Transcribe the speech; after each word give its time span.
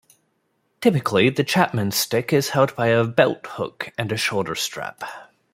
Typically, 0.81 1.29
the 1.29 1.43
Chapman 1.43 1.91
Stick 1.91 2.33
is 2.33 2.49
held 2.49 2.71
via 2.71 3.01
a 3.01 3.07
belt-hook 3.07 3.91
and 3.99 4.11
a 4.11 4.17
shoulder 4.17 4.55
strap. 4.55 5.03